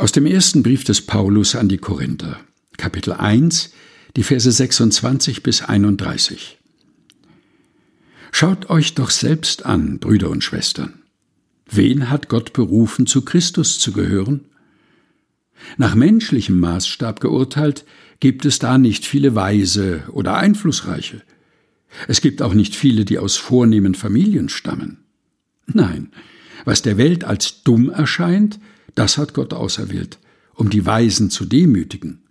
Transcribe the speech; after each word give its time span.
Aus 0.00 0.12
dem 0.12 0.24
ersten 0.24 0.62
Brief 0.62 0.84
des 0.84 1.02
Paulus 1.02 1.54
an 1.54 1.68
die 1.68 1.76
Korinther, 1.76 2.40
Kapitel 2.78 3.12
1, 3.12 3.70
die 4.16 4.22
Verse 4.22 4.50
26 4.50 5.42
bis 5.42 5.60
31. 5.60 6.58
Schaut 8.32 8.70
euch 8.70 8.94
doch 8.94 9.10
selbst 9.10 9.66
an, 9.66 9.98
Brüder 9.98 10.30
und 10.30 10.42
Schwestern. 10.42 11.02
Wen 11.70 12.08
hat 12.08 12.30
Gott 12.30 12.54
berufen, 12.54 13.06
zu 13.06 13.26
Christus 13.26 13.78
zu 13.78 13.92
gehören? 13.92 14.46
Nach 15.76 15.94
menschlichem 15.94 16.58
Maßstab 16.58 17.20
geurteilt, 17.20 17.84
gibt 18.20 18.46
es 18.46 18.58
da 18.58 18.78
nicht 18.78 19.04
viele 19.04 19.34
Weise 19.34 20.04
oder 20.12 20.38
Einflussreiche. 20.38 21.20
Es 22.08 22.22
gibt 22.22 22.40
auch 22.40 22.54
nicht 22.54 22.74
viele, 22.74 23.04
die 23.04 23.18
aus 23.18 23.36
vornehmen 23.36 23.94
Familien 23.94 24.48
stammen. 24.48 25.04
Nein, 25.66 26.10
was 26.64 26.82
der 26.82 26.98
Welt 26.98 27.24
als 27.24 27.62
dumm 27.62 27.90
erscheint, 27.90 28.58
das 28.94 29.18
hat 29.18 29.34
Gott 29.34 29.54
auserwählt, 29.54 30.18
um 30.54 30.70
die 30.70 30.84
Weisen 30.86 31.30
zu 31.30 31.44
demütigen. 31.44 32.22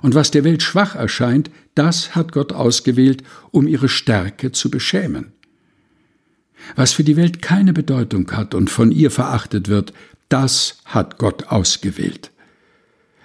Und 0.00 0.14
was 0.14 0.30
der 0.30 0.44
Welt 0.44 0.62
schwach 0.62 0.94
erscheint, 0.94 1.50
das 1.74 2.14
hat 2.14 2.32
Gott 2.32 2.52
ausgewählt, 2.52 3.22
um 3.50 3.66
ihre 3.66 3.88
Stärke 3.88 4.52
zu 4.52 4.70
beschämen. 4.70 5.32
Was 6.76 6.92
für 6.92 7.04
die 7.04 7.16
Welt 7.16 7.42
keine 7.42 7.72
Bedeutung 7.72 8.30
hat 8.32 8.54
und 8.54 8.70
von 8.70 8.92
ihr 8.92 9.10
verachtet 9.10 9.68
wird, 9.68 9.92
das 10.28 10.78
hat 10.84 11.18
Gott 11.18 11.48
ausgewählt. 11.48 12.30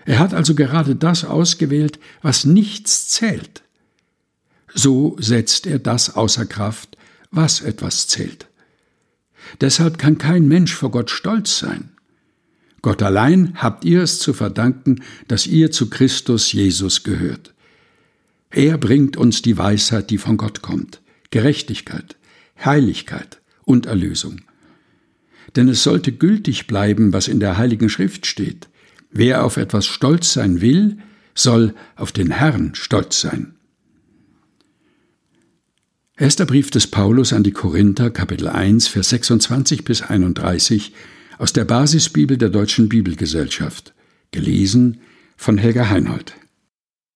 Er 0.05 0.19
hat 0.19 0.33
also 0.33 0.55
gerade 0.55 0.95
das 0.95 1.25
ausgewählt, 1.25 1.99
was 2.21 2.45
nichts 2.45 3.07
zählt. 3.07 3.63
So 4.73 5.15
setzt 5.19 5.67
er 5.67 5.79
das 5.79 6.15
außer 6.15 6.45
Kraft, 6.45 6.97
was 7.31 7.61
etwas 7.61 8.07
zählt. 8.07 8.47
Deshalb 9.61 9.97
kann 9.97 10.17
kein 10.17 10.47
Mensch 10.47 10.73
vor 10.73 10.91
Gott 10.91 11.09
stolz 11.09 11.59
sein. 11.59 11.89
Gott 12.81 13.01
allein 13.01 13.53
habt 13.55 13.85
ihr 13.85 14.03
es 14.03 14.19
zu 14.19 14.33
verdanken, 14.33 15.01
dass 15.27 15.47
ihr 15.47 15.71
zu 15.71 15.89
Christus 15.89 16.51
Jesus 16.51 17.03
gehört. 17.03 17.53
Er 18.51 18.77
bringt 18.77 19.17
uns 19.17 19.41
die 19.41 19.57
Weisheit, 19.57 20.09
die 20.09 20.17
von 20.17 20.37
Gott 20.37 20.61
kommt, 20.61 21.01
Gerechtigkeit, 21.31 22.17
Heiligkeit 22.63 23.41
und 23.63 23.85
Erlösung. 23.85 24.41
Denn 25.55 25.69
es 25.69 25.83
sollte 25.83 26.11
gültig 26.11 26.67
bleiben, 26.67 27.13
was 27.13 27.27
in 27.27 27.39
der 27.39 27.57
Heiligen 27.57 27.89
Schrift 27.89 28.25
steht. 28.25 28.67
Wer 29.11 29.45
auf 29.45 29.57
etwas 29.57 29.85
stolz 29.85 30.33
sein 30.33 30.61
will, 30.61 30.97
soll 31.35 31.73
auf 31.95 32.11
den 32.11 32.31
Herrn 32.31 32.75
stolz 32.75 33.21
sein. 33.21 33.55
Erster 36.23 36.45
Brief 36.45 36.71
des 36.71 36.87
Paulus 36.87 37.33
an 37.33 37.43
die 37.43 37.51
Korinther, 37.51 38.09
Kapitel 38.09 38.47
1, 38.47 38.87
Vers 38.87 39.09
26 39.09 39.83
bis 39.83 40.03
31 40.03 40.93
aus 41.37 41.51
der 41.51 41.65
Basisbibel 41.65 42.37
der 42.37 42.47
Deutschen 42.47 42.87
Bibelgesellschaft, 42.87 43.93
gelesen 44.31 45.01
von 45.35 45.57
Helga 45.57 45.89
Heinold. 45.89 46.33